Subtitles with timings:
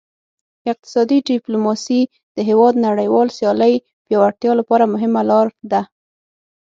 [0.71, 2.01] اقتصادي ډیپلوماسي
[2.35, 5.81] د هیواد نړیوال سیالۍ پیاوړتیا لپاره مهمه لار ده